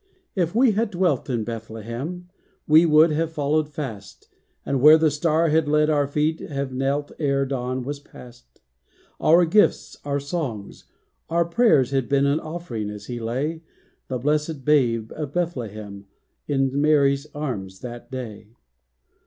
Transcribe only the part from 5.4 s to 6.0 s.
had led